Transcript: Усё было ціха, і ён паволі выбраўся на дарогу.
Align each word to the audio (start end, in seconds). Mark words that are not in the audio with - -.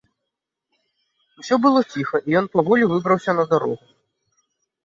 Усё 1.43 1.55
было 1.65 1.81
ціха, 1.97 2.17
і 2.27 2.39
ён 2.39 2.45
паволі 2.57 2.89
выбраўся 2.93 3.31
на 3.41 3.47
дарогу. 3.53 3.77